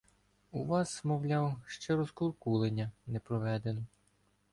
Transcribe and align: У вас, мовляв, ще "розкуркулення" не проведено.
У 0.51 0.63
вас, 0.65 1.03
мовляв, 1.05 1.55
ще 1.67 1.95
"розкуркулення" 1.95 2.91
не 3.07 3.19
проведено. 3.19 3.85